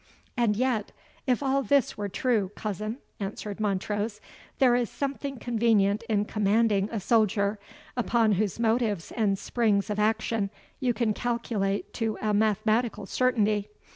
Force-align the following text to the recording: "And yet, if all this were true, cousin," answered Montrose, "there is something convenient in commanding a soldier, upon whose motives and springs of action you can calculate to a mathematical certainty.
"And 0.35 0.55
yet, 0.55 0.91
if 1.27 1.43
all 1.43 1.61
this 1.61 1.95
were 1.95 2.09
true, 2.09 2.49
cousin," 2.55 2.97
answered 3.19 3.59
Montrose, 3.59 4.19
"there 4.57 4.73
is 4.75 4.89
something 4.89 5.37
convenient 5.37 6.01
in 6.09 6.25
commanding 6.25 6.89
a 6.91 6.99
soldier, 6.99 7.59
upon 7.95 8.31
whose 8.31 8.59
motives 8.59 9.11
and 9.11 9.37
springs 9.37 9.91
of 9.91 9.99
action 9.99 10.49
you 10.79 10.95
can 10.95 11.13
calculate 11.13 11.93
to 11.93 12.17
a 12.19 12.33
mathematical 12.33 13.05
certainty. 13.05 13.69